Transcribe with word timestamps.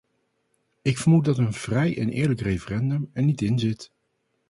Ik 0.81 0.97
vermoed 0.97 1.25
dat 1.25 1.37
een 1.37 1.53
vrij 1.53 1.97
en 1.97 2.09
eerlijk 2.09 2.41
referendum 2.41 3.09
er 3.13 3.23
niet 3.23 3.41
in 3.41 3.59
zit. 3.59 3.91